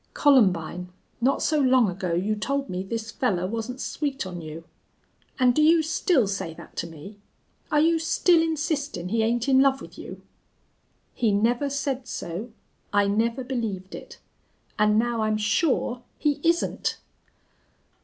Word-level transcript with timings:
"Columbine, 0.15 0.89
not 1.21 1.43
so 1.43 1.59
long 1.59 1.87
ago 1.87 2.15
you 2.15 2.35
told 2.35 2.69
me 2.71 2.81
this 2.81 3.11
fellar 3.11 3.45
wasn't 3.45 3.79
sweet 3.79 4.25
on 4.25 4.41
you. 4.41 4.63
An' 5.37 5.51
do 5.51 5.61
you 5.61 5.83
still 5.83 6.25
say 6.27 6.55
that 6.55 6.75
to 6.77 6.87
me 6.87 7.17
are 7.71 7.79
you 7.79 7.99
still 7.99 8.41
insistin' 8.41 9.09
he 9.09 9.21
ain't 9.21 9.47
in 9.47 9.59
love 9.61 9.79
with 9.79 9.99
you?" 9.99 10.23
"He 11.13 11.31
never 11.31 11.69
said 11.69 12.07
so 12.07 12.51
I 12.91 13.05
never 13.05 13.43
believed 13.43 13.93
it... 13.93 14.17
and 14.79 14.97
now 14.97 15.21
I'm 15.21 15.37
sure 15.37 16.01
he 16.17 16.39
isn't!" 16.43 16.97